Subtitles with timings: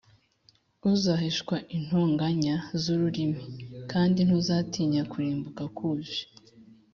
[0.91, 3.43] uzahishwa intonganya z’ururimi,
[3.91, 6.21] kandi ntuzatinya kurimbuka kuje